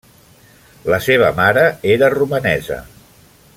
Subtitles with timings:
[0.93, 1.67] La seva mare
[1.97, 2.83] era romanesa.